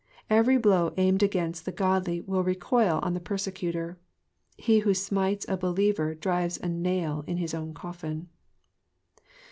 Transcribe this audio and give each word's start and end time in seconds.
Every 0.31 0.57
blow 0.57 0.95
aimed 0.97 1.21
against 1.21 1.63
the 1.63 1.71
godly 1.71 2.21
will 2.21 2.43
recoil 2.43 2.97
on 3.03 3.13
the 3.13 3.19
persecutor; 3.19 3.99
he 4.57 4.79
who 4.79 4.95
smites 4.95 5.45
a 5.47 5.57
believer 5.57 6.15
drives 6.15 6.57
a 6.57 6.67
nail 6.69 7.23
in 7.27 7.37
his 7.37 7.53
own 7.53 7.75
cofiSn. 7.75 8.25